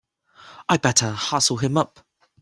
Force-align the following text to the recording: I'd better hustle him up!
I'd 0.67 0.81
better 0.81 1.11
hustle 1.11 1.57
him 1.57 1.77
up! 1.77 1.99